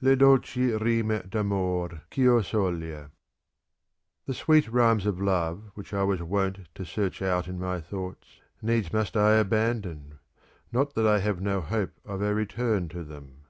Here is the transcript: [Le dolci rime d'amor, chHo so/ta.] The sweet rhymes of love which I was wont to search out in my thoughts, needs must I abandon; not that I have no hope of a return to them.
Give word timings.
[Le 0.00 0.16
dolci 0.16 0.70
rime 0.80 1.28
d'amor, 1.28 2.04
chHo 2.10 2.42
so/ta.] 2.42 3.10
The 4.24 4.32
sweet 4.32 4.66
rhymes 4.72 5.04
of 5.04 5.20
love 5.20 5.72
which 5.74 5.92
I 5.92 6.02
was 6.04 6.22
wont 6.22 6.60
to 6.76 6.86
search 6.86 7.20
out 7.20 7.48
in 7.48 7.58
my 7.58 7.82
thoughts, 7.82 8.40
needs 8.62 8.94
must 8.94 9.14
I 9.14 9.34
abandon; 9.34 10.20
not 10.72 10.94
that 10.94 11.06
I 11.06 11.18
have 11.18 11.42
no 11.42 11.60
hope 11.60 12.00
of 12.06 12.22
a 12.22 12.34
return 12.34 12.88
to 12.88 13.04
them. 13.04 13.42